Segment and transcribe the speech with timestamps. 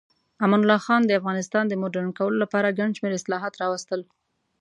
[0.43, 4.01] امان الله خان د افغانستان د مډرن کولو لپاره ګڼ شمیر اصلاحات راوستل.